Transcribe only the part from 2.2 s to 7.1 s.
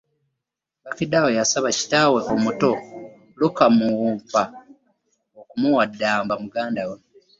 omuto Lukka Muwumpa okumuwa Ddamba muganda we.